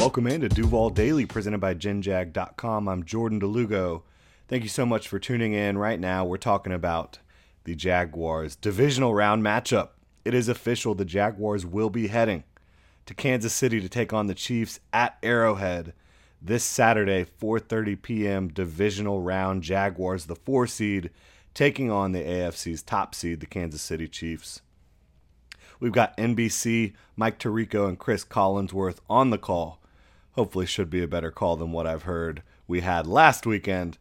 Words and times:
Welcome 0.00 0.28
into 0.28 0.48
Duval 0.48 0.88
Daily, 0.88 1.26
presented 1.26 1.60
by 1.60 1.74
GenJag.com. 1.74 2.88
I'm 2.88 3.04
Jordan 3.04 3.38
DeLugo. 3.38 4.00
Thank 4.48 4.62
you 4.62 4.70
so 4.70 4.86
much 4.86 5.06
for 5.06 5.18
tuning 5.18 5.52
in. 5.52 5.76
Right 5.76 6.00
now, 6.00 6.24
we're 6.24 6.38
talking 6.38 6.72
about 6.72 7.18
the 7.64 7.74
Jaguars 7.74 8.56
divisional 8.56 9.14
round 9.14 9.42
matchup. 9.42 9.90
It 10.24 10.32
is 10.32 10.48
official. 10.48 10.94
The 10.94 11.04
Jaguars 11.04 11.66
will 11.66 11.90
be 11.90 12.06
heading 12.06 12.44
to 13.04 13.12
Kansas 13.12 13.52
City 13.52 13.78
to 13.78 13.90
take 13.90 14.14
on 14.14 14.26
the 14.26 14.34
Chiefs 14.34 14.80
at 14.90 15.18
Arrowhead 15.22 15.92
this 16.40 16.64
Saturday, 16.64 17.26
4:30 17.38 18.00
p.m. 18.00 18.48
divisional 18.48 19.20
round. 19.20 19.62
Jaguars, 19.62 20.24
the 20.24 20.34
4 20.34 20.66
seed, 20.66 21.10
taking 21.52 21.90
on 21.90 22.12
the 22.12 22.22
AFC's 22.22 22.82
top 22.82 23.14
seed, 23.14 23.40
the 23.40 23.46
Kansas 23.46 23.82
City 23.82 24.08
Chiefs. 24.08 24.62
We've 25.78 25.92
got 25.92 26.16
NBC, 26.16 26.94
Mike 27.16 27.38
Tirico, 27.38 27.86
and 27.86 27.98
Chris 27.98 28.24
Collinsworth 28.24 28.98
on 29.08 29.28
the 29.28 29.38
call 29.38 29.79
hopefully 30.32 30.66
should 30.66 30.90
be 30.90 31.02
a 31.02 31.08
better 31.08 31.30
call 31.30 31.56
than 31.56 31.72
what 31.72 31.86
I've 31.86 32.04
heard 32.04 32.42
we 32.66 32.80
had 32.80 33.06
last 33.06 33.46
weekend. 33.46 33.98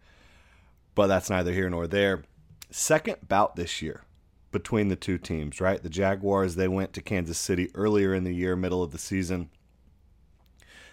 But 0.95 1.07
that's 1.07 1.29
neither 1.29 1.53
here 1.53 1.69
nor 1.69 1.87
there. 1.87 2.23
Second 2.71 3.17
bout 3.27 3.55
this 3.55 3.81
year 3.81 4.03
between 4.51 4.89
the 4.89 4.95
two 4.95 5.17
teams, 5.17 5.61
right? 5.61 5.81
The 5.81 5.89
Jaguars, 5.89 6.55
they 6.55 6.67
went 6.67 6.93
to 6.93 7.01
Kansas 7.01 7.37
City 7.37 7.69
earlier 7.75 8.13
in 8.13 8.23
the 8.23 8.33
year, 8.33 8.55
middle 8.55 8.83
of 8.83 8.91
the 8.91 8.97
season. 8.97 9.49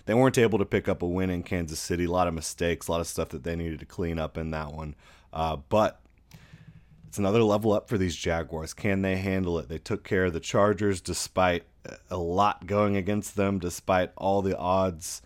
They 0.05 0.14
weren't 0.14 0.39
able 0.39 0.59
to 0.59 0.64
pick 0.64 0.89
up 0.89 1.03
a 1.03 1.07
win 1.07 1.31
in 1.31 1.42
Kansas 1.42 1.81
City. 1.81 2.05
A 2.05 2.11
lot 2.11 2.29
of 2.29 2.34
mistakes, 2.34 2.87
a 2.87 2.92
lot 2.92 3.01
of 3.01 3.09
stuff 3.09 3.31
that 3.31 3.42
they 3.42 3.57
needed 3.57 3.81
to 3.81 3.87
clean 3.87 4.19
up 4.19 4.39
in 4.39 4.51
that 4.53 4.73
one. 4.73 4.95
Uh, 5.33 5.57
but 5.57 6.01
it's 7.17 7.19
another 7.19 7.42
level 7.42 7.72
up 7.72 7.89
for 7.89 7.97
these 7.97 8.14
Jaguars. 8.14 8.75
Can 8.75 9.00
they 9.00 9.17
handle 9.17 9.59
it? 9.59 9.70
They 9.70 9.78
took 9.78 10.05
care 10.05 10.27
of 10.27 10.34
the 10.34 10.39
Chargers 10.39 11.00
despite 11.00 11.62
a 12.11 12.19
lot 12.19 12.67
going 12.67 12.95
against 12.95 13.36
them, 13.36 13.58
despite 13.58 14.12
all 14.19 14.42
the 14.42 14.55
odds 14.55 15.23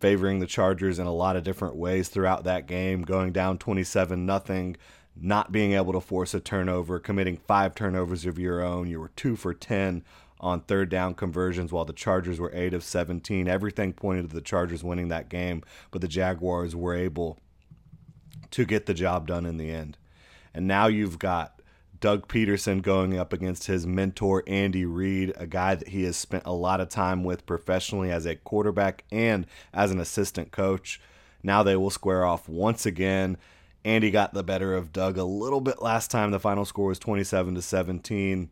favoring 0.00 0.38
the 0.38 0.46
Chargers 0.46 0.98
in 0.98 1.06
a 1.06 1.12
lot 1.12 1.36
of 1.36 1.44
different 1.44 1.76
ways 1.76 2.08
throughout 2.08 2.44
that 2.44 2.66
game, 2.66 3.02
going 3.02 3.32
down 3.32 3.58
27 3.58 4.24
nothing, 4.24 4.78
not 5.14 5.52
being 5.52 5.74
able 5.74 5.92
to 5.92 6.00
force 6.00 6.32
a 6.32 6.40
turnover, 6.40 6.98
committing 6.98 7.36
five 7.36 7.74
turnovers 7.74 8.24
of 8.24 8.38
your 8.38 8.62
own. 8.62 8.88
You 8.88 8.98
were 8.98 9.10
2 9.14 9.36
for 9.36 9.52
10 9.52 10.04
on 10.40 10.62
third 10.62 10.88
down 10.88 11.12
conversions 11.12 11.70
while 11.70 11.84
the 11.84 11.92
Chargers 11.92 12.40
were 12.40 12.52
8 12.54 12.72
of 12.72 12.82
17. 12.82 13.46
Everything 13.46 13.92
pointed 13.92 14.30
to 14.30 14.34
the 14.34 14.40
Chargers 14.40 14.82
winning 14.82 15.08
that 15.08 15.28
game, 15.28 15.62
but 15.90 16.00
the 16.00 16.08
Jaguars 16.08 16.74
were 16.74 16.96
able 16.96 17.38
to 18.50 18.64
get 18.64 18.86
the 18.86 18.94
job 18.94 19.26
done 19.26 19.44
in 19.44 19.58
the 19.58 19.70
end. 19.70 19.98
And 20.54 20.66
now 20.66 20.86
you've 20.86 21.18
got 21.18 21.60
Doug 22.00 22.28
Pederson 22.28 22.80
going 22.82 23.18
up 23.18 23.32
against 23.32 23.66
his 23.66 23.86
mentor, 23.86 24.44
Andy 24.46 24.84
Reid, 24.84 25.32
a 25.36 25.46
guy 25.46 25.74
that 25.74 25.88
he 25.88 26.04
has 26.04 26.16
spent 26.16 26.44
a 26.46 26.52
lot 26.52 26.80
of 26.80 26.88
time 26.88 27.24
with 27.24 27.46
professionally 27.46 28.10
as 28.10 28.24
a 28.24 28.36
quarterback 28.36 29.04
and 29.10 29.46
as 29.72 29.90
an 29.90 30.00
assistant 30.00 30.52
coach. 30.52 31.00
Now 31.42 31.62
they 31.62 31.76
will 31.76 31.90
square 31.90 32.24
off 32.24 32.48
once 32.48 32.86
again. 32.86 33.36
Andy 33.84 34.10
got 34.10 34.34
the 34.34 34.44
better 34.44 34.74
of 34.74 34.92
Doug 34.92 35.16
a 35.18 35.24
little 35.24 35.60
bit 35.60 35.82
last 35.82 36.10
time. 36.10 36.30
The 36.30 36.40
final 36.40 36.64
score 36.64 36.88
was 36.88 36.98
27 36.98 37.54
to 37.54 37.62
17. 37.62 38.50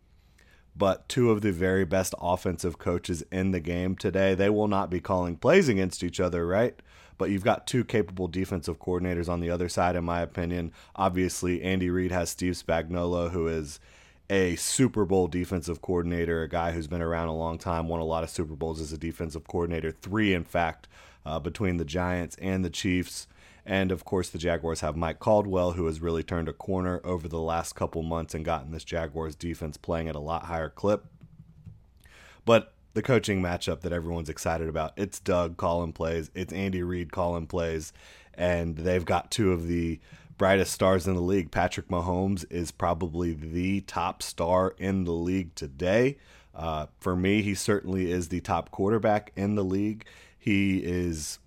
But 0.75 1.09
two 1.09 1.31
of 1.31 1.41
the 1.41 1.53
very 1.53 1.85
best 1.85 2.15
offensive 2.21 2.79
coaches 2.79 3.25
in 3.33 3.51
the 3.51 3.61
game 3.61 3.97
today, 3.97 4.35
they 4.35 4.51
will 4.51 4.69
not 4.69 4.91
be 4.91 5.01
calling 5.01 5.37
plays 5.37 5.69
against 5.69 6.05
each 6.05 6.21
other, 6.21 6.47
right? 6.47 6.81
But 7.19 7.31
you've 7.31 7.45
got 7.45 7.67
two 7.67 7.85
capable 7.85 8.29
defensive 8.29 8.79
coordinators 8.79 9.29
on 9.29 9.41
the 9.41 9.51
other 9.51 9.69
side, 9.69 9.97
in 9.97 10.05
my 10.05 10.21
opinion. 10.21 10.73
Obviously, 10.95 11.63
Andy 11.63 11.91
Reid 11.91 12.13
has 12.13 12.31
Steve 12.31 12.55
Spagnuolo, 12.55 13.31
who 13.31 13.49
is 13.49 13.81
a 14.29 14.57
Super 14.57 15.05
Bowl 15.05 15.29
defensive 15.29 15.81
coordinator, 15.81 16.43
a 16.43 16.49
guy 16.49 16.73
who's 16.73 16.89
been 16.89 17.03
around 17.03 17.29
a 17.29 17.37
long 17.37 17.59
time, 17.59 17.89
won 17.89 18.01
a 18.01 18.05
lot 18.05 18.25
of 18.25 18.31
Super 18.31 18.55
Bowls 18.55 18.81
as 18.81 18.93
a 18.93 18.99
defensive 18.99 19.47
coordinator, 19.47 19.93
three, 19.93 20.35
in 20.35 20.45
fact, 20.45 20.89
uh, 21.25 21.39
between 21.39 21.77
the 21.77 21.85
Giants 21.85 22.37
and 22.41 22.65
the 22.65 22.71
Chiefs. 22.71 23.29
And 23.65 23.91
of 23.91 24.05
course, 24.05 24.29
the 24.29 24.39
Jaguars 24.39 24.81
have 24.81 24.97
Mike 24.97 25.19
Caldwell, 25.19 25.73
who 25.73 25.87
has 25.87 26.01
really 26.01 26.23
turned 26.23 26.49
a 26.49 26.53
corner 26.53 27.01
over 27.03 27.27
the 27.27 27.41
last 27.41 27.75
couple 27.75 28.03
months 28.03 28.35
and 28.35 28.45
gotten 28.45 28.71
this 28.71 28.85
Jaguars 28.85 29.35
defense 29.35 29.77
playing 29.77 30.09
at 30.09 30.15
a 30.15 30.21
lot 30.21 30.45
higher 30.45 30.69
clip. 30.69 31.05
But 32.45 32.73
the 32.97 33.03
coaching 33.03 33.43
matchup 33.43 33.83
that 33.83 33.93
everyone's 33.93 34.31
excited 34.31 34.71
about. 34.71 34.95
It's 34.97 35.21
Doug 35.21 35.59
calling 35.59 35.93
plays, 35.93 36.31
it's 36.35 36.51
Andy 36.51 36.83
Reid 36.83 37.13
calling 37.13 37.47
plays, 37.47 37.93
and 38.33 38.75
they've 38.75 39.05
got 39.05 39.31
two 39.31 39.53
of 39.53 39.69
the 39.69 40.01
brightest 40.39 40.73
stars 40.73 41.07
in 41.07 41.15
the 41.15 41.21
league. 41.21 41.51
Patrick 41.51 41.89
Mahomes 41.89 42.47
is 42.51 42.71
probably 42.71 43.35
the 43.35 43.83
top 43.83 44.23
star 44.23 44.75
in 44.79 45.05
the 45.05 45.13
league 45.13 45.55
today. 45.55 46.17
Uh, 46.55 46.87
for 46.99 47.15
me, 47.15 47.43
he 47.43 47.55
certainly 47.55 48.11
is 48.11 48.31
the 48.31 48.41
top 48.41 48.71
quarterback 48.71 49.31
in 49.37 49.57
the 49.57 49.65
league. 49.65 50.07
He 50.39 50.79
is 50.79 51.39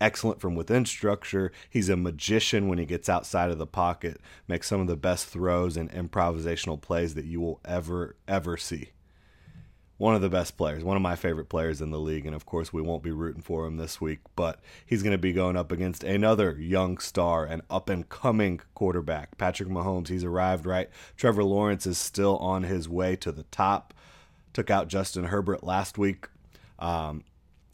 excellent 0.00 0.40
from 0.40 0.54
within 0.54 0.84
structure. 0.84 1.50
He's 1.68 1.88
a 1.88 1.96
magician 1.96 2.68
when 2.68 2.78
he 2.78 2.86
gets 2.86 3.08
outside 3.08 3.50
of 3.50 3.58
the 3.58 3.66
pocket, 3.66 4.20
makes 4.46 4.68
some 4.68 4.80
of 4.80 4.86
the 4.86 4.96
best 4.96 5.26
throws 5.26 5.76
and 5.76 5.90
improvisational 5.90 6.80
plays 6.80 7.14
that 7.14 7.24
you 7.24 7.40
will 7.40 7.58
ever, 7.64 8.14
ever 8.28 8.56
see 8.56 8.90
one 10.02 10.16
of 10.16 10.20
the 10.20 10.28
best 10.28 10.56
players, 10.56 10.82
one 10.82 10.96
of 10.96 11.02
my 11.02 11.14
favorite 11.14 11.48
players 11.48 11.80
in 11.80 11.92
the 11.92 11.98
league. 12.00 12.26
And 12.26 12.34
of 12.34 12.44
course, 12.44 12.72
we 12.72 12.82
won't 12.82 13.04
be 13.04 13.12
rooting 13.12 13.40
for 13.40 13.64
him 13.64 13.76
this 13.76 14.00
week, 14.00 14.18
but 14.34 14.58
he's 14.84 15.00
going 15.00 15.12
to 15.12 15.16
be 15.16 15.32
going 15.32 15.56
up 15.56 15.70
against 15.70 16.02
another 16.02 16.58
young 16.58 16.98
star 16.98 17.44
and 17.44 17.62
up 17.70 17.88
and 17.88 18.08
coming 18.08 18.60
quarterback, 18.74 19.38
Patrick 19.38 19.68
Mahomes. 19.68 20.08
He's 20.08 20.24
arrived 20.24 20.66
right. 20.66 20.90
Trevor 21.16 21.44
Lawrence 21.44 21.86
is 21.86 21.98
still 21.98 22.36
on 22.38 22.64
his 22.64 22.88
way 22.88 23.14
to 23.14 23.30
the 23.30 23.44
top. 23.44 23.94
Took 24.52 24.70
out 24.70 24.88
Justin 24.88 25.26
Herbert 25.26 25.62
last 25.62 25.96
week. 25.98 26.26
Um, 26.80 27.22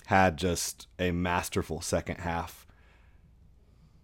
had 0.04 0.36
just 0.36 0.86
a 0.98 1.12
masterful 1.12 1.80
second 1.80 2.18
half. 2.18 2.66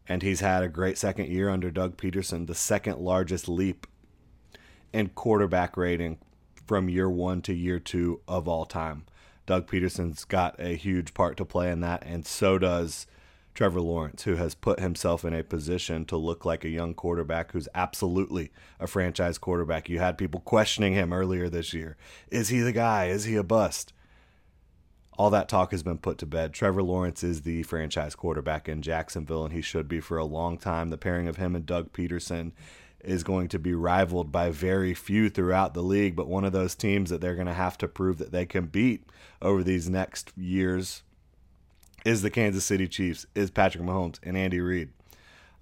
And 0.08 0.22
he's 0.22 0.40
had 0.40 0.62
a 0.62 0.68
great 0.68 0.96
second 0.96 1.28
year 1.28 1.50
under 1.50 1.70
Doug 1.70 1.98
Pederson, 1.98 2.46
the 2.46 2.54
second 2.54 3.00
largest 3.00 3.50
leap 3.50 3.86
in 4.94 5.10
quarterback 5.10 5.76
rating 5.76 6.16
from 6.66 6.88
year 6.88 7.08
one 7.08 7.42
to 7.42 7.52
year 7.52 7.78
two 7.78 8.20
of 8.26 8.48
all 8.48 8.64
time. 8.64 9.04
Doug 9.46 9.68
Pederson's 9.68 10.24
got 10.24 10.58
a 10.58 10.76
huge 10.76 11.14
part 11.14 11.36
to 11.36 11.44
play 11.44 11.70
in 11.70 11.80
that, 11.80 12.02
and 12.04 12.26
so 12.26 12.58
does 12.58 13.06
Trevor 13.54 13.80
Lawrence, 13.80 14.24
who 14.24 14.34
has 14.34 14.54
put 14.54 14.80
himself 14.80 15.24
in 15.24 15.32
a 15.32 15.44
position 15.44 16.04
to 16.06 16.16
look 16.16 16.44
like 16.44 16.64
a 16.64 16.68
young 16.68 16.92
quarterback 16.92 17.52
who's 17.52 17.68
absolutely 17.74 18.50
a 18.80 18.86
franchise 18.86 19.38
quarterback. 19.38 19.88
You 19.88 20.00
had 20.00 20.18
people 20.18 20.40
questioning 20.40 20.94
him 20.94 21.12
earlier 21.12 21.48
this 21.48 21.72
year. 21.72 21.96
Is 22.30 22.48
he 22.48 22.60
the 22.60 22.72
guy? 22.72 23.06
Is 23.06 23.24
he 23.24 23.36
a 23.36 23.44
bust? 23.44 23.92
All 25.16 25.30
that 25.30 25.48
talk 25.48 25.70
has 25.70 25.84
been 25.84 25.98
put 25.98 26.18
to 26.18 26.26
bed. 26.26 26.52
Trevor 26.52 26.82
Lawrence 26.82 27.22
is 27.22 27.42
the 27.42 27.62
franchise 27.62 28.16
quarterback 28.16 28.68
in 28.68 28.82
Jacksonville, 28.82 29.44
and 29.44 29.54
he 29.54 29.62
should 29.62 29.86
be 29.86 30.00
for 30.00 30.18
a 30.18 30.24
long 30.24 30.58
time. 30.58 30.88
The 30.88 30.98
pairing 30.98 31.28
of 31.28 31.36
him 31.36 31.54
and 31.54 31.64
Doug 31.64 31.92
Pederson 31.92 32.50
is 33.04 33.22
going 33.22 33.48
to 33.48 33.58
be 33.58 33.74
rivaled 33.74 34.32
by 34.32 34.50
very 34.50 34.94
few 34.94 35.28
throughout 35.28 35.74
the 35.74 35.82
league, 35.82 36.16
but 36.16 36.28
one 36.28 36.44
of 36.44 36.52
those 36.52 36.74
teams 36.74 37.10
that 37.10 37.20
they're 37.20 37.34
going 37.34 37.46
to 37.46 37.52
have 37.52 37.78
to 37.78 37.88
prove 37.88 38.18
that 38.18 38.32
they 38.32 38.46
can 38.46 38.66
beat 38.66 39.04
over 39.42 39.62
these 39.62 39.88
next 39.88 40.32
years 40.36 41.02
is 42.04 42.22
the 42.22 42.30
Kansas 42.30 42.64
City 42.64 42.86
Chiefs, 42.86 43.26
is 43.34 43.50
Patrick 43.50 43.84
Mahomes 43.84 44.18
and 44.22 44.36
Andy 44.36 44.60
Reid. 44.60 44.90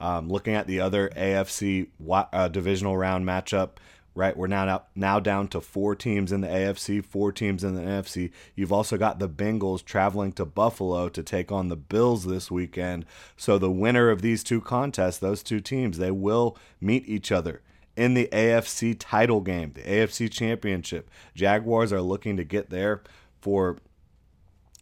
Um, 0.01 0.29
looking 0.29 0.55
at 0.55 0.67
the 0.67 0.81
other 0.81 1.11
AFC 1.11 1.89
uh, 2.11 2.49
divisional 2.49 2.97
round 2.97 3.25
matchup, 3.25 3.71
right? 4.15 4.37
We're 4.37 4.47
now 4.47 4.85
now 4.95 5.21
down 5.21 5.49
to 5.49 5.61
four 5.61 5.95
teams 5.95 6.33
in 6.33 6.41
the 6.41 6.49
AFC, 6.49 7.05
four 7.05 7.33
teams 7.33 7.65
in 7.65 7.75
the 7.75 7.83
NFC. 7.83 8.31
You've 8.55 8.73
also 8.73 8.97
got 8.97 9.19
the 9.19 9.29
Bengals 9.29 9.85
traveling 9.85 10.33
to 10.33 10.45
Buffalo 10.45 11.09
to 11.09 11.23
take 11.23 11.51
on 11.51 11.69
the 11.69 11.77
Bills 11.77 12.25
this 12.25 12.51
weekend. 12.51 13.07
So 13.37 13.59
the 13.59 13.71
winner 13.71 14.11
of 14.11 14.23
these 14.23 14.45
two 14.45 14.61
contests, 14.61 15.19
those 15.19 15.43
two 15.43 15.61
teams, 15.61 15.99
they 15.99 16.11
will 16.11 16.57
meet 16.81 17.09
each 17.09 17.33
other 17.33 17.63
in 17.97 18.15
the 18.15 18.29
AFC 18.33 18.97
title 18.99 19.41
game, 19.41 19.73
the 19.75 19.83
AFC 19.83 20.31
Championship. 20.31 21.11
Jaguars 21.35 21.93
are 21.93 22.03
looking 22.03 22.37
to 22.37 22.45
get 22.45 22.71
there 22.71 23.03
for 23.41 23.79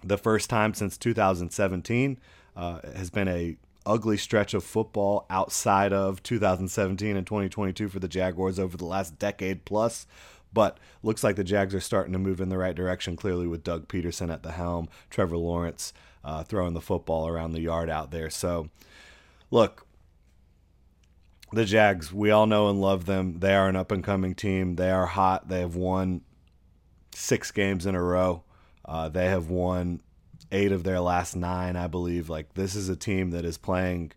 the 0.03 0.19
first 0.19 0.49
time 0.51 0.75
since 0.75 0.97
2017. 0.97 2.19
Uh, 2.57 2.81
has 2.95 3.11
been 3.11 3.29
a 3.29 3.57
ugly 3.91 4.17
stretch 4.17 4.55
of 4.55 4.63
football 4.63 5.27
outside 5.29 5.93
of 5.93 6.23
2017 6.23 7.17
and 7.17 7.27
2022 7.27 7.89
for 7.89 7.99
the 7.99 8.09
Jaguars 8.09 8.59
over 8.59 8.77
the 8.77 8.85
last 8.85 9.19
decade 9.19 9.65
plus. 9.65 10.07
But 10.53 10.79
looks 11.03 11.25
like 11.25 11.37
the 11.37 11.45
Jags 11.45 11.75
are 11.75 11.81
starting 11.81 12.13
to 12.13 12.19
move 12.19 12.41
in 12.41 12.49
the 12.49 12.59
right 12.59 12.75
direction, 12.75 13.17
clearly, 13.17 13.47
with 13.47 13.65
Doug 13.65 13.89
Pederson 13.89 14.33
at 14.33 14.43
the 14.43 14.53
helm, 14.53 14.89
Trevor 15.09 15.37
Lawrence 15.37 15.93
uh, 16.25 16.43
throwing 16.45 16.75
the 16.75 16.81
football 16.81 17.29
around 17.29 17.53
the 17.53 17.61
yard 17.61 17.89
out 17.89 18.11
there. 18.11 18.31
So, 18.31 18.69
look, 19.51 19.87
the 21.53 21.65
Jags, 21.65 22.13
we 22.13 22.31
all 22.31 22.47
know 22.47 22.69
and 22.69 22.81
love 22.81 23.07
them. 23.07 23.41
They 23.41 23.55
are 23.55 23.69
an 23.69 23.77
up 23.77 23.91
and 23.91 24.05
coming 24.05 24.35
team. 24.35 24.77
They 24.77 24.91
are 24.91 25.07
hot. 25.07 25.49
They 25.49 25.61
have 25.61 25.77
won 25.77 26.23
six 27.13 27.51
games 27.51 27.87
in 27.87 27.95
a 27.95 28.03
row. 28.03 28.45
Uh, 28.85 29.09
they 29.09 29.27
have 29.27 29.51
won 29.51 30.01
eight 30.53 30.73
of 30.73 30.85
their 30.85 31.01
last 31.01 31.37
nine, 31.37 31.77
I 31.77 31.87
believe. 31.87 32.29
Like, 32.29 32.55
this 32.55 32.75
is 32.75 32.89
a 32.89 32.97
team 32.97 33.31
that 33.31 33.45
is 33.45 33.59
playing 33.59 34.13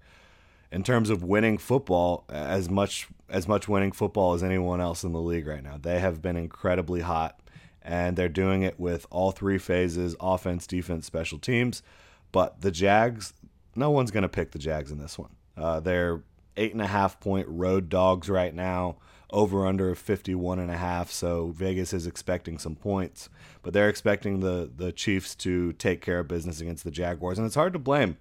in 0.72 0.84
terms 0.84 1.10
of 1.10 1.24
winning 1.24 1.58
football 1.58 2.26
as 2.30 2.70
much 2.70 3.08
as 3.30 3.48
much 3.48 3.68
winning 3.68 3.92
football 3.92 4.34
as 4.34 4.44
anyone 4.44 4.82
else 4.82 5.04
in 5.04 5.12
the 5.12 5.22
league 5.22 5.48
right 5.48 5.64
now. 5.64 5.78
They 5.82 6.00
have 6.00 6.22
been 6.22 6.36
incredibly 6.36 7.02
hot 7.02 7.40
and 7.82 8.16
they're 8.16 8.30
doing 8.30 8.64
it 8.64 8.80
with 8.80 9.06
all 9.10 9.32
three 9.32 9.58
phases 9.58 10.16
offense, 10.20 10.68
defense, 10.68 11.06
special 11.06 11.38
teams. 11.38 11.84
But 12.32 12.62
the 12.62 12.72
Jags, 12.72 13.34
no 13.76 13.92
one's 13.92 14.12
going 14.12 14.24
to 14.24 14.30
pick 14.30 14.52
the 14.52 14.60
Jags 14.60 14.92
in 14.92 15.00
this 15.00 15.18
one. 15.18 15.36
Uh, 15.58 15.80
they're 15.80 16.22
eight 16.58 16.74
and 16.74 16.82
a 16.82 16.88
half 16.88 17.20
point 17.20 17.48
road 17.50 17.90
dogs 17.90 18.30
right 18.30 18.54
now, 18.54 18.98
over 19.34 19.66
under 19.66 19.96
51 19.96 20.60
and 20.60 20.70
a 20.70 20.78
half. 20.78 21.12
So 21.12 21.48
Vegas 21.48 21.92
is 21.92 22.06
expecting 22.06 22.60
some 22.60 22.76
points, 22.76 23.30
but 23.64 23.74
they're 23.74 23.90
expecting 23.90 24.40
the, 24.40 24.72
the 24.74 24.92
Chiefs 24.92 25.34
to 25.36 25.74
take 25.74 26.02
care 26.02 26.20
of 26.20 26.28
business 26.28 26.62
against 26.62 26.84
the 26.84 26.92
Jaguars. 26.92 27.40
And 27.40 27.46
it's 27.48 27.56
hard 27.56 27.74
to 27.74 27.80
blame 27.80 28.18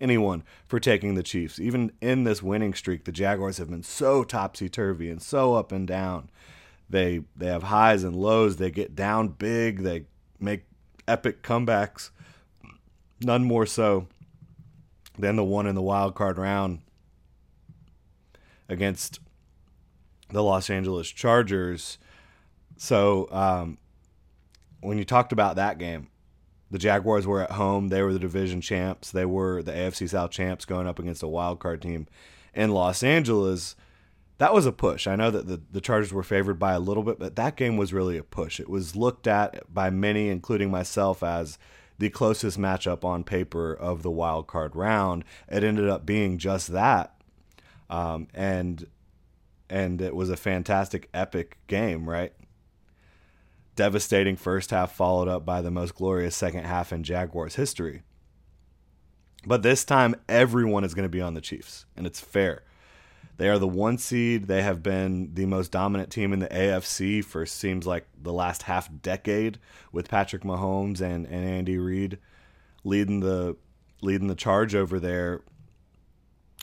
anyone 0.00 0.42
for 0.66 0.80
taking 0.80 1.14
the 1.14 1.22
Chiefs. 1.22 1.60
Even 1.60 1.92
in 2.00 2.24
this 2.24 2.42
winning 2.42 2.74
streak, 2.74 3.04
the 3.04 3.12
Jaguars 3.12 3.58
have 3.58 3.70
been 3.70 3.84
so 3.84 4.24
topsy 4.24 4.68
turvy 4.68 5.08
and 5.08 5.22
so 5.22 5.54
up 5.54 5.70
and 5.70 5.86
down. 5.86 6.28
They 6.90 7.22
they 7.34 7.46
have 7.46 7.62
highs 7.62 8.04
and 8.04 8.14
lows. 8.14 8.56
They 8.56 8.70
get 8.70 8.94
down 8.94 9.28
big. 9.28 9.78
They 9.78 10.04
make 10.38 10.64
epic 11.08 11.42
comebacks. 11.42 12.10
None 13.22 13.44
more 13.44 13.64
so 13.64 14.08
than 15.18 15.36
the 15.36 15.44
one 15.44 15.66
in 15.66 15.74
the 15.74 15.80
wild 15.80 16.14
card 16.14 16.36
round 16.36 16.80
against 18.68 19.20
the 20.32 20.42
Los 20.42 20.70
Angeles 20.70 21.08
Chargers. 21.08 21.98
So 22.76 23.28
um, 23.30 23.78
when 24.80 24.98
you 24.98 25.04
talked 25.04 25.32
about 25.32 25.56
that 25.56 25.78
game, 25.78 26.08
the 26.70 26.78
Jaguars 26.78 27.26
were 27.26 27.42
at 27.42 27.52
home. 27.52 27.88
They 27.88 28.02
were 28.02 28.12
the 28.12 28.18
division 28.18 28.60
champs. 28.60 29.10
They 29.10 29.26
were 29.26 29.62
the 29.62 29.72
AFC 29.72 30.08
South 30.08 30.30
champs 30.30 30.64
going 30.64 30.86
up 30.86 30.98
against 30.98 31.22
a 31.22 31.28
wild 31.28 31.60
card 31.60 31.82
team 31.82 32.08
in 32.54 32.70
Los 32.70 33.02
Angeles. 33.02 33.76
That 34.38 34.54
was 34.54 34.66
a 34.66 34.72
push. 34.72 35.06
I 35.06 35.14
know 35.14 35.30
that 35.30 35.46
the, 35.46 35.60
the 35.70 35.80
Chargers 35.80 36.12
were 36.12 36.22
favored 36.22 36.58
by 36.58 36.72
a 36.72 36.80
little 36.80 37.02
bit, 37.02 37.18
but 37.18 37.36
that 37.36 37.56
game 37.56 37.76
was 37.76 37.92
really 37.92 38.16
a 38.16 38.24
push. 38.24 38.58
It 38.58 38.70
was 38.70 38.96
looked 38.96 39.26
at 39.26 39.72
by 39.72 39.90
many, 39.90 40.30
including 40.30 40.70
myself, 40.70 41.22
as 41.22 41.58
the 41.98 42.08
closest 42.08 42.58
matchup 42.58 43.04
on 43.04 43.22
paper 43.22 43.72
of 43.72 44.02
the 44.02 44.10
wild 44.10 44.46
card 44.46 44.74
round. 44.74 45.24
It 45.48 45.62
ended 45.62 45.88
up 45.88 46.06
being 46.06 46.38
just 46.38 46.68
that, 46.72 47.14
um, 47.90 48.28
and 48.34 48.86
and 49.72 50.00
it 50.00 50.14
was 50.14 50.30
a 50.30 50.36
fantastic, 50.36 51.08
epic 51.12 51.58
game, 51.66 52.08
right? 52.08 52.32
devastating 53.76 54.36
first 54.36 54.70
half 54.70 54.92
followed 54.94 55.28
up 55.28 55.44
by 55.44 55.60
the 55.60 55.70
most 55.70 55.94
glorious 55.94 56.36
second 56.36 56.64
half 56.64 56.92
in 56.92 57.02
Jaguars 57.02 57.56
history. 57.56 58.02
But 59.44 59.62
this 59.62 59.84
time, 59.84 60.14
everyone 60.28 60.84
is 60.84 60.94
going 60.94 61.04
to 61.04 61.08
be 61.08 61.20
on 61.20 61.34
the 61.34 61.40
Chiefs, 61.40 61.86
and 61.96 62.06
it's 62.06 62.20
fair. 62.20 62.62
They 63.38 63.48
are 63.48 63.58
the 63.58 63.66
one 63.66 63.98
seed. 63.98 64.46
They 64.46 64.62
have 64.62 64.82
been 64.82 65.34
the 65.34 65.46
most 65.46 65.72
dominant 65.72 66.10
team 66.10 66.32
in 66.32 66.38
the 66.38 66.48
AFC 66.48 67.24
for 67.24 67.44
seems 67.44 67.86
like 67.86 68.06
the 68.20 68.32
last 68.32 68.64
half 68.64 68.88
decade, 69.00 69.58
with 69.90 70.08
Patrick 70.08 70.42
Mahomes 70.42 71.00
and, 71.00 71.26
and 71.26 71.44
Andy 71.44 71.78
Reid 71.78 72.18
leading 72.84 73.20
the 73.20 73.56
leading 74.00 74.28
the 74.28 74.34
charge 74.34 74.74
over 74.74 75.00
there. 75.00 75.40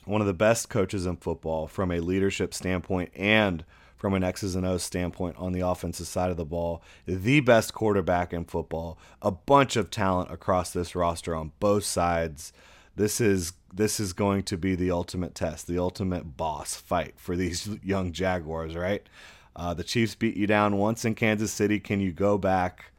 One 0.09 0.21
of 0.21 0.27
the 0.27 0.33
best 0.33 0.69
coaches 0.69 1.05
in 1.05 1.17
football 1.17 1.67
from 1.67 1.91
a 1.91 1.99
leadership 1.99 2.51
standpoint 2.55 3.11
and 3.15 3.63
from 3.95 4.15
an 4.15 4.23
X's 4.23 4.55
and 4.55 4.65
O's 4.65 4.81
standpoint 4.81 5.35
on 5.37 5.51
the 5.51 5.59
offensive 5.59 6.07
side 6.07 6.31
of 6.31 6.37
the 6.37 6.45
ball. 6.45 6.81
The 7.05 7.41
best 7.41 7.75
quarterback 7.75 8.33
in 8.33 8.45
football. 8.45 8.97
A 9.21 9.29
bunch 9.29 9.75
of 9.75 9.91
talent 9.91 10.31
across 10.31 10.71
this 10.71 10.95
roster 10.95 11.35
on 11.35 11.51
both 11.59 11.83
sides. 11.83 12.51
This 12.95 13.21
is 13.21 13.53
this 13.71 13.99
is 13.99 14.13
going 14.13 14.41
to 14.43 14.57
be 14.57 14.73
the 14.73 14.89
ultimate 14.89 15.35
test, 15.35 15.67
the 15.67 15.77
ultimate 15.77 16.35
boss 16.35 16.73
fight 16.75 17.13
for 17.17 17.35
these 17.35 17.69
young 17.83 18.11
Jaguars, 18.11 18.75
right? 18.75 19.07
Uh, 19.55 19.75
the 19.75 19.83
Chiefs 19.83 20.15
beat 20.15 20.35
you 20.35 20.47
down 20.47 20.77
once 20.77 21.05
in 21.05 21.13
Kansas 21.13 21.51
City. 21.51 21.79
Can 21.79 21.99
you 21.99 22.11
go 22.11 22.39
back 22.39 22.93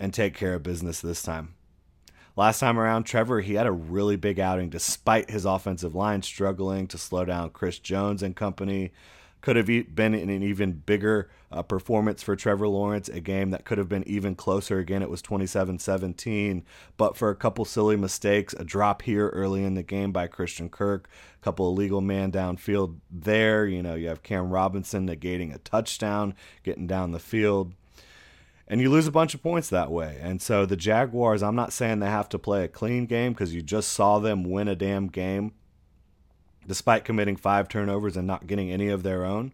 and 0.00 0.12
take 0.12 0.34
care 0.34 0.54
of 0.54 0.64
business 0.64 1.00
this 1.00 1.22
time? 1.22 1.54
Last 2.36 2.60
time 2.60 2.78
around, 2.78 3.04
Trevor, 3.04 3.40
he 3.40 3.54
had 3.54 3.66
a 3.66 3.72
really 3.72 4.16
big 4.16 4.38
outing 4.38 4.70
despite 4.70 5.30
his 5.30 5.44
offensive 5.44 5.94
line 5.94 6.22
struggling 6.22 6.86
to 6.88 6.98
slow 6.98 7.24
down 7.24 7.50
Chris 7.50 7.78
Jones 7.78 8.22
and 8.22 8.36
company 8.36 8.92
could 9.40 9.56
have 9.56 9.66
been 9.66 10.14
in 10.14 10.28
an 10.28 10.42
even 10.42 10.72
bigger 10.72 11.30
uh, 11.50 11.62
performance 11.62 12.22
for 12.22 12.36
Trevor 12.36 12.68
Lawrence, 12.68 13.08
a 13.08 13.20
game 13.20 13.50
that 13.50 13.64
could 13.64 13.78
have 13.78 13.88
been 13.88 14.06
even 14.06 14.34
closer. 14.34 14.78
Again, 14.78 15.02
it 15.02 15.10
was 15.10 15.22
27 15.22 15.78
17, 15.78 16.62
but 16.96 17.16
for 17.16 17.30
a 17.30 17.34
couple 17.34 17.64
silly 17.64 17.96
mistakes, 17.96 18.54
a 18.58 18.64
drop 18.64 19.02
here 19.02 19.28
early 19.30 19.64
in 19.64 19.74
the 19.74 19.82
game 19.82 20.12
by 20.12 20.26
Christian 20.26 20.68
Kirk, 20.68 21.08
a 21.40 21.44
couple 21.44 21.68
illegal 21.68 22.00
man 22.00 22.30
downfield 22.30 22.96
there. 23.10 23.66
You 23.66 23.82
know, 23.82 23.94
you 23.94 24.08
have 24.08 24.22
Cam 24.22 24.50
Robinson 24.50 25.08
negating 25.08 25.54
a 25.54 25.58
touchdown, 25.58 26.34
getting 26.62 26.86
down 26.86 27.12
the 27.12 27.18
field. 27.18 27.72
And 28.70 28.80
you 28.80 28.88
lose 28.88 29.08
a 29.08 29.12
bunch 29.12 29.34
of 29.34 29.42
points 29.42 29.68
that 29.70 29.90
way. 29.90 30.18
And 30.22 30.40
so 30.40 30.64
the 30.64 30.76
Jaguars, 30.76 31.42
I'm 31.42 31.56
not 31.56 31.72
saying 31.72 31.98
they 31.98 32.06
have 32.06 32.28
to 32.28 32.38
play 32.38 32.62
a 32.62 32.68
clean 32.68 33.06
game 33.06 33.32
because 33.32 33.52
you 33.52 33.62
just 33.62 33.92
saw 33.92 34.20
them 34.20 34.44
win 34.44 34.68
a 34.68 34.76
damn 34.76 35.08
game 35.08 35.52
despite 36.68 37.04
committing 37.04 37.34
five 37.34 37.68
turnovers 37.68 38.16
and 38.16 38.28
not 38.28 38.46
getting 38.46 38.70
any 38.70 38.86
of 38.86 39.02
their 39.02 39.24
own. 39.24 39.52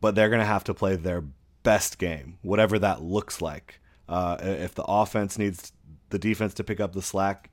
But 0.00 0.16
they're 0.16 0.28
going 0.28 0.40
to 0.40 0.44
have 0.44 0.64
to 0.64 0.74
play 0.74 0.96
their 0.96 1.22
best 1.62 1.98
game, 1.98 2.36
whatever 2.42 2.80
that 2.80 3.00
looks 3.00 3.40
like. 3.40 3.78
Uh, 4.08 4.38
if 4.40 4.74
the 4.74 4.82
offense 4.82 5.38
needs 5.38 5.72
the 6.08 6.18
defense 6.18 6.54
to 6.54 6.64
pick 6.64 6.80
up 6.80 6.94
the 6.94 7.00
slack, 7.00 7.48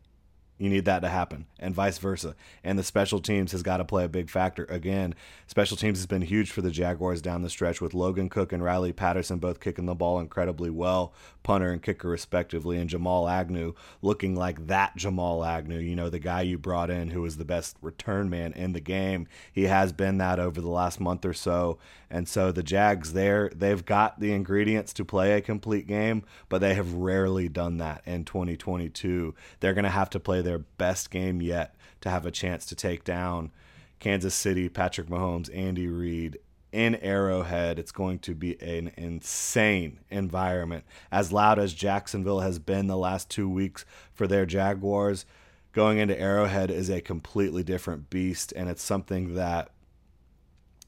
you 0.59 0.69
need 0.69 0.85
that 0.85 0.99
to 0.99 1.09
happen, 1.09 1.47
and 1.57 1.73
vice 1.73 1.97
versa. 1.97 2.35
And 2.63 2.77
the 2.77 2.83
special 2.83 3.19
teams 3.19 3.53
has 3.53 3.63
got 3.63 3.77
to 3.77 3.85
play 3.85 4.03
a 4.03 4.09
big 4.09 4.29
factor. 4.29 4.65
Again, 4.65 5.15
special 5.47 5.77
teams 5.77 5.97
has 5.99 6.05
been 6.05 6.21
huge 6.21 6.51
for 6.51 6.61
the 6.61 6.69
Jaguars 6.69 7.21
down 7.21 7.41
the 7.41 7.49
stretch 7.49 7.79
with 7.79 7.93
Logan 7.93 8.27
Cooke 8.27 8.51
and 8.51 8.61
Riley 8.61 8.91
Patterson 8.91 9.39
both 9.39 9.61
kicking 9.61 9.85
the 9.85 9.95
ball 9.95 10.19
incredibly 10.19 10.69
well, 10.69 11.13
punter 11.43 11.71
and 11.71 11.81
kicker 11.81 12.09
respectively, 12.09 12.77
and 12.77 12.89
Jamal 12.89 13.29
Agnew 13.29 13.73
looking 14.01 14.35
like 14.35 14.67
that 14.67 14.97
Jamal 14.97 15.45
Agnew, 15.45 15.79
you 15.79 15.95
know, 15.95 16.09
the 16.09 16.19
guy 16.19 16.41
you 16.41 16.57
brought 16.57 16.89
in 16.89 17.11
who 17.11 17.21
was 17.21 17.37
the 17.37 17.45
best 17.45 17.77
return 17.81 18.29
man 18.29 18.51
in 18.51 18.73
the 18.73 18.81
game. 18.81 19.27
He 19.53 19.63
has 19.63 19.93
been 19.93 20.17
that 20.17 20.39
over 20.39 20.59
the 20.59 20.69
last 20.69 20.99
month 20.99 21.25
or 21.25 21.33
so. 21.33 21.79
And 22.09 22.27
so 22.27 22.51
the 22.51 22.63
Jags 22.63 23.13
there, 23.13 23.51
they've 23.55 23.85
got 23.85 24.19
the 24.19 24.33
ingredients 24.33 24.93
to 24.93 25.05
play 25.05 25.33
a 25.33 25.41
complete 25.41 25.87
game, 25.87 26.23
but 26.49 26.59
they 26.59 26.73
have 26.73 26.93
rarely 26.93 27.47
done 27.47 27.77
that 27.77 28.01
in 28.05 28.25
2022. 28.25 29.35
They're 29.59 29.73
going 29.73 29.83
to 29.83 29.89
have 29.89 30.09
to 30.11 30.19
play 30.19 30.41
their 30.49 30.59
best 30.59 31.11
game 31.11 31.41
yet 31.41 31.75
to 32.01 32.09
have 32.09 32.25
a 32.25 32.31
chance 32.31 32.65
to 32.65 32.75
take 32.75 33.03
down 33.03 33.51
Kansas 33.99 34.33
City, 34.33 34.67
Patrick 34.67 35.07
Mahomes, 35.07 35.55
Andy 35.55 35.87
Reid 35.87 36.39
in 36.71 36.95
Arrowhead. 36.95 37.77
It's 37.77 37.91
going 37.91 38.19
to 38.19 38.33
be 38.33 38.59
an 38.61 38.91
insane 38.97 39.99
environment. 40.09 40.85
As 41.11 41.31
loud 41.31 41.59
as 41.59 41.73
Jacksonville 41.73 42.39
has 42.39 42.57
been 42.57 42.87
the 42.87 42.97
last 42.97 43.29
two 43.29 43.47
weeks 43.47 43.85
for 44.11 44.25
their 44.25 44.47
Jaguars, 44.47 45.25
going 45.71 45.99
into 45.99 46.19
Arrowhead 46.19 46.71
is 46.71 46.89
a 46.89 46.99
completely 46.99 47.63
different 47.63 48.09
beast, 48.09 48.51
and 48.55 48.69
it's 48.69 48.81
something 48.81 49.35
that 49.35 49.69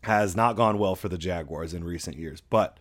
has 0.03 0.35
not 0.35 0.55
gone 0.55 0.79
well 0.79 0.95
for 0.95 1.09
the 1.09 1.17
Jaguars 1.17 1.73
in 1.75 1.83
recent 1.83 2.17
years. 2.17 2.41
But 2.41 2.77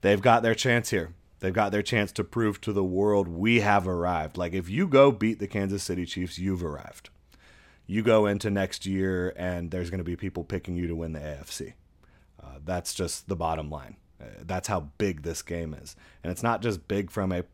they've 0.00 0.20
got 0.20 0.42
their 0.42 0.56
chance 0.56 0.90
here. 0.90 1.14
They've 1.40 1.52
got 1.52 1.72
their 1.72 1.82
chance 1.82 2.12
to 2.12 2.24
prove 2.24 2.60
to 2.62 2.72
the 2.72 2.84
world 2.84 3.28
we 3.28 3.60
have 3.60 3.86
arrived. 3.86 4.36
Like 4.36 4.52
if 4.52 4.68
you 4.68 4.88
go 4.88 5.12
beat 5.12 5.38
the 5.38 5.46
Kansas 5.46 5.82
City 5.82 6.04
Chiefs, 6.04 6.38
you've 6.38 6.64
arrived. 6.64 7.10
You 7.86 8.02
go 8.02 8.26
into 8.26 8.50
next 8.50 8.86
year 8.86 9.32
and 9.36 9.70
there's 9.70 9.90
going 9.90 9.98
to 9.98 10.04
be 10.04 10.16
people 10.16 10.44
picking 10.44 10.76
you 10.76 10.86
to 10.88 10.96
win 10.96 11.12
the 11.12 11.20
AFC. 11.20 11.74
Uh, 12.42 12.58
that's 12.64 12.92
just 12.92 13.28
the 13.28 13.36
bottom 13.36 13.70
line. 13.70 13.96
Uh, 14.20 14.26
that's 14.44 14.68
how 14.68 14.88
big 14.98 15.22
this 15.22 15.42
game 15.42 15.74
is, 15.74 15.94
and 16.22 16.32
it's 16.32 16.42
not 16.42 16.60
just 16.60 16.88
big 16.88 17.10
from 17.10 17.30
a 17.30 17.44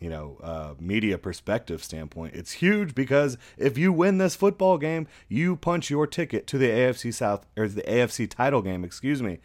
you 0.00 0.10
know 0.10 0.36
uh, 0.42 0.74
media 0.80 1.16
perspective 1.16 1.82
standpoint. 1.82 2.34
It's 2.34 2.52
huge 2.52 2.94
because 2.94 3.38
if 3.56 3.78
you 3.78 3.92
win 3.92 4.18
this 4.18 4.34
football 4.34 4.78
game, 4.78 5.06
you 5.28 5.54
punch 5.54 5.90
your 5.90 6.08
ticket 6.08 6.46
to 6.48 6.58
the 6.58 6.68
AFC 6.68 7.14
South 7.14 7.46
or 7.56 7.68
the 7.68 7.82
AFC 7.82 8.28
title 8.28 8.62
game. 8.62 8.84
Excuse 8.84 9.22
me, 9.22 9.38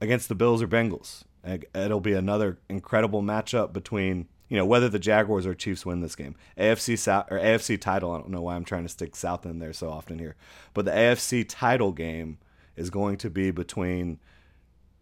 against 0.00 0.28
the 0.28 0.34
Bills 0.34 0.62
or 0.62 0.68
Bengals. 0.68 1.24
It'll 1.46 2.00
be 2.00 2.14
another 2.14 2.58
incredible 2.68 3.22
matchup 3.22 3.72
between 3.72 4.28
you 4.48 4.56
know 4.56 4.66
whether 4.66 4.88
the 4.88 4.98
Jaguars 4.98 5.46
or 5.46 5.54
Chiefs 5.54 5.86
win 5.86 6.00
this 6.00 6.16
game. 6.16 6.34
AFC 6.58 6.98
South 6.98 7.26
or 7.30 7.38
AFC 7.38 7.80
title. 7.80 8.12
I 8.12 8.18
don't 8.18 8.30
know 8.30 8.42
why 8.42 8.56
I'm 8.56 8.64
trying 8.64 8.84
to 8.84 8.88
stick 8.88 9.16
South 9.16 9.46
in 9.46 9.58
there 9.58 9.72
so 9.72 9.90
often 9.90 10.18
here, 10.18 10.36
but 10.74 10.84
the 10.84 10.92
AFC 10.92 11.44
title 11.48 11.92
game 11.92 12.38
is 12.76 12.90
going 12.90 13.16
to 13.18 13.30
be 13.30 13.50
between 13.50 14.18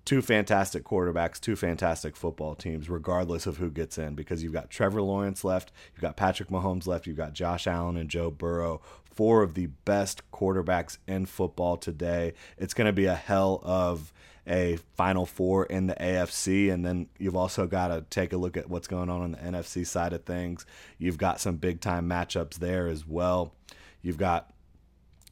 two 0.04 0.20
fantastic 0.20 0.84
quarterbacks, 0.84 1.40
two 1.40 1.56
fantastic 1.56 2.16
football 2.16 2.54
teams, 2.54 2.90
regardless 2.90 3.46
of 3.46 3.56
who 3.56 3.70
gets 3.70 3.96
in, 3.98 4.14
because 4.14 4.42
you've 4.42 4.52
got 4.52 4.70
Trevor 4.70 5.02
Lawrence 5.02 5.44
left, 5.44 5.72
you've 5.94 6.02
got 6.02 6.16
Patrick 6.16 6.50
Mahomes 6.50 6.86
left, 6.86 7.06
you've 7.06 7.16
got 7.16 7.32
Josh 7.32 7.66
Allen 7.66 7.96
and 7.96 8.10
Joe 8.10 8.30
Burrow, 8.30 8.82
four 9.04 9.42
of 9.42 9.54
the 9.54 9.66
best 9.84 10.22
quarterbacks 10.30 10.98
in 11.06 11.26
football 11.26 11.76
today. 11.76 12.34
It's 12.58 12.74
going 12.74 12.86
to 12.86 12.92
be 12.92 13.06
a 13.06 13.14
hell 13.14 13.60
of 13.64 14.12
a 14.46 14.78
Final 14.94 15.26
Four 15.26 15.66
in 15.66 15.86
the 15.86 15.94
AFC, 15.94 16.72
and 16.72 16.84
then 16.84 17.08
you've 17.18 17.36
also 17.36 17.66
got 17.66 17.88
to 17.88 18.04
take 18.10 18.32
a 18.32 18.36
look 18.36 18.56
at 18.56 18.68
what's 18.68 18.88
going 18.88 19.08
on 19.08 19.22
on 19.22 19.32
the 19.32 19.38
NFC 19.38 19.86
side 19.86 20.12
of 20.12 20.24
things. 20.24 20.66
You've 20.98 21.18
got 21.18 21.40
some 21.40 21.56
big 21.56 21.80
time 21.80 22.08
matchups 22.08 22.56
there 22.56 22.88
as 22.88 23.06
well. 23.06 23.54
You've 24.02 24.18
got 24.18 24.52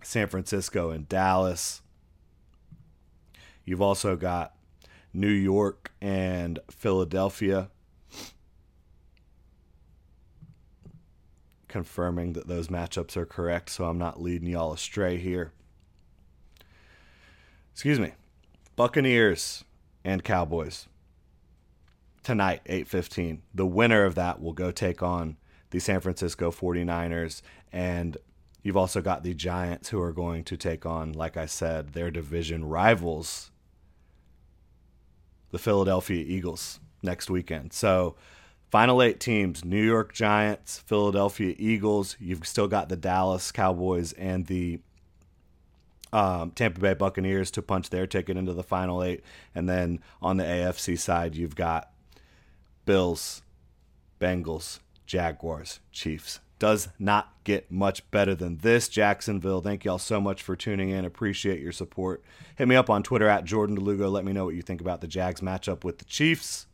San 0.02 0.28
Francisco 0.28 0.90
and 0.90 1.08
Dallas. 1.08 1.82
You've 3.64 3.82
also 3.82 4.16
got 4.16 4.54
New 5.12 5.28
York 5.28 5.92
and 6.00 6.58
Philadelphia. 6.70 7.68
Confirming 11.68 12.32
that 12.34 12.48
those 12.48 12.68
matchups 12.68 13.16
are 13.16 13.26
correct, 13.26 13.70
so 13.70 13.84
I'm 13.84 13.98
not 13.98 14.20
leading 14.20 14.48
y'all 14.48 14.72
astray 14.72 15.18
here. 15.18 15.52
Excuse 17.72 17.98
me. 17.98 18.12
Buccaneers 18.76 19.64
and 20.04 20.24
Cowboys. 20.24 20.88
Tonight, 22.22 22.62
8:15. 22.66 23.42
The 23.54 23.66
winner 23.66 24.04
of 24.04 24.14
that 24.14 24.40
will 24.40 24.52
go 24.52 24.70
take 24.70 25.02
on 25.02 25.36
the 25.70 25.80
San 25.80 26.00
Francisco 26.00 26.50
49ers 26.50 27.42
and 27.72 28.16
you've 28.62 28.76
also 28.76 29.00
got 29.00 29.24
the 29.24 29.34
Giants 29.34 29.88
who 29.88 30.00
are 30.00 30.12
going 30.12 30.44
to 30.44 30.56
take 30.56 30.84
on 30.84 31.12
like 31.12 31.36
I 31.36 31.46
said 31.46 31.94
their 31.94 32.10
division 32.10 32.64
rivals 32.66 33.50
the 35.52 35.58
Philadelphia 35.58 36.24
Eagles 36.26 36.80
next 37.02 37.30
weekend. 37.30 37.72
So, 37.72 38.16
final 38.70 39.02
eight 39.02 39.20
teams 39.20 39.64
New 39.64 39.82
York 39.82 40.12
Giants, 40.12 40.78
Philadelphia 40.78 41.54
Eagles. 41.58 42.16
You've 42.18 42.46
still 42.46 42.68
got 42.68 42.88
the 42.88 42.96
Dallas 42.96 43.52
Cowboys 43.52 44.12
and 44.14 44.46
the 44.46 44.80
um, 46.12 46.50
Tampa 46.52 46.80
Bay 46.80 46.94
Buccaneers 46.94 47.50
to 47.52 47.62
punch 47.62 47.90
their 47.90 48.06
ticket 48.06 48.36
into 48.36 48.52
the 48.52 48.62
final 48.62 49.02
eight. 49.02 49.22
And 49.54 49.68
then 49.68 50.00
on 50.20 50.36
the 50.36 50.44
AFC 50.44 50.98
side, 50.98 51.34
you've 51.34 51.56
got 51.56 51.90
Bills, 52.84 53.42
Bengals, 54.20 54.80
Jaguars, 55.06 55.80
Chiefs 55.90 56.40
does 56.62 56.90
not 56.96 57.34
get 57.42 57.72
much 57.72 58.08
better 58.12 58.36
than 58.36 58.58
this. 58.58 58.88
Jacksonville, 58.88 59.60
thank 59.60 59.84
y'all 59.84 59.98
so 59.98 60.20
much 60.20 60.44
for 60.44 60.54
tuning 60.54 60.90
in. 60.90 61.04
Appreciate 61.04 61.58
your 61.58 61.72
support. 61.72 62.22
Hit 62.54 62.68
me 62.68 62.76
up 62.76 62.88
on 62.88 63.02
Twitter 63.02 63.26
at 63.26 63.44
Jordan 63.44 63.76
DeLugo. 63.76 64.08
Let 64.12 64.24
me 64.24 64.32
know 64.32 64.44
what 64.44 64.54
you 64.54 64.62
think 64.62 64.80
about 64.80 65.00
the 65.00 65.08
Jags 65.08 65.40
matchup 65.40 65.82
with 65.82 65.98
the 65.98 66.04
Chiefs. 66.04 66.68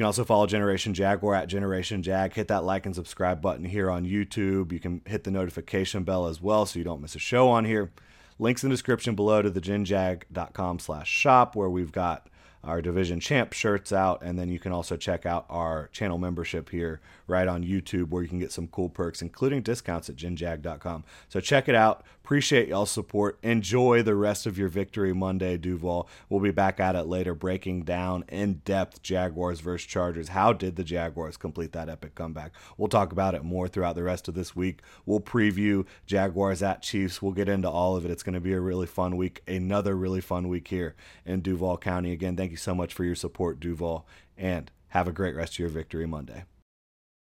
You 0.00 0.04
can 0.04 0.06
also 0.06 0.24
follow 0.24 0.46
Generation 0.46 0.94
Jaguar 0.94 1.34
at 1.34 1.46
Generation 1.46 2.02
Jag. 2.02 2.32
Hit 2.32 2.48
that 2.48 2.64
like 2.64 2.86
and 2.86 2.94
subscribe 2.94 3.42
button 3.42 3.66
here 3.66 3.90
on 3.90 4.06
YouTube. 4.06 4.72
You 4.72 4.80
can 4.80 5.02
hit 5.04 5.24
the 5.24 5.30
notification 5.30 6.04
bell 6.04 6.26
as 6.26 6.40
well 6.40 6.64
so 6.64 6.78
you 6.78 6.86
don't 6.86 7.02
miss 7.02 7.16
a 7.16 7.18
show 7.18 7.50
on 7.50 7.66
here. 7.66 7.92
Links 8.38 8.64
in 8.64 8.70
the 8.70 8.72
description 8.72 9.14
below 9.14 9.42
to 9.42 9.50
the 9.50 9.60
genjag.com 9.60 10.78
slash 10.78 11.10
shop 11.10 11.54
where 11.54 11.68
we've 11.68 11.92
got 11.92 12.30
our 12.64 12.80
division 12.80 13.20
champ 13.20 13.52
shirts 13.52 13.92
out 13.92 14.22
and 14.22 14.38
then 14.38 14.48
you 14.48 14.58
can 14.58 14.72
also 14.72 14.96
check 14.96 15.24
out 15.24 15.46
our 15.48 15.88
channel 15.92 16.18
membership 16.18 16.68
here 16.68 17.00
right 17.26 17.48
on 17.48 17.64
youtube 17.64 18.10
where 18.10 18.22
you 18.22 18.28
can 18.28 18.38
get 18.38 18.52
some 18.52 18.68
cool 18.68 18.90
perks 18.90 19.22
including 19.22 19.62
discounts 19.62 20.10
at 20.10 20.16
genjag.com 20.16 21.02
so 21.30 21.40
check 21.40 21.70
it 21.70 21.74
out 21.74 22.04
appreciate 22.30 22.68
y'all's 22.68 22.92
support. 22.92 23.40
Enjoy 23.42 24.04
the 24.04 24.14
rest 24.14 24.46
of 24.46 24.56
your 24.56 24.68
victory 24.68 25.12
monday 25.12 25.56
duval. 25.56 26.08
We'll 26.28 26.38
be 26.38 26.52
back 26.52 26.78
at 26.78 26.94
it 26.94 27.06
later 27.06 27.34
breaking 27.34 27.82
down 27.82 28.22
in 28.28 28.60
depth 28.64 29.02
jaguars 29.02 29.58
versus 29.58 29.88
chargers. 29.88 30.28
How 30.28 30.52
did 30.52 30.76
the 30.76 30.84
jaguars 30.84 31.36
complete 31.36 31.72
that 31.72 31.88
epic 31.88 32.14
comeback? 32.14 32.52
We'll 32.78 32.86
talk 32.86 33.10
about 33.10 33.34
it 33.34 33.42
more 33.42 33.66
throughout 33.66 33.96
the 33.96 34.04
rest 34.04 34.28
of 34.28 34.36
this 34.36 34.54
week. 34.54 34.78
We'll 35.04 35.18
preview 35.18 35.86
jaguars 36.06 36.62
at 36.62 36.82
chiefs. 36.82 37.20
We'll 37.20 37.32
get 37.32 37.48
into 37.48 37.68
all 37.68 37.96
of 37.96 38.04
it. 38.04 38.12
It's 38.12 38.22
going 38.22 38.34
to 38.34 38.40
be 38.40 38.52
a 38.52 38.60
really 38.60 38.86
fun 38.86 39.16
week 39.16 39.42
another 39.48 39.96
really 39.96 40.20
fun 40.20 40.46
week 40.46 40.68
here 40.68 40.94
in 41.26 41.40
duval 41.40 41.78
county. 41.78 42.12
Again 42.12 42.36
thank 42.36 42.52
you 42.52 42.56
so 42.56 42.76
much 42.76 42.94
for 42.94 43.02
your 43.02 43.16
support, 43.16 43.58
Duval, 43.58 44.06
and 44.38 44.70
have 44.90 45.08
a 45.08 45.12
great 45.12 45.34
rest 45.34 45.54
of 45.54 45.58
your 45.58 45.68
Victory 45.68 46.06
Monday. 46.06 46.44